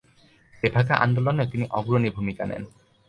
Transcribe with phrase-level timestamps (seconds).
[0.53, 2.63] তেভাগা আন্দোলনেও তিনি অগ্রণী ভূমিকা নেন।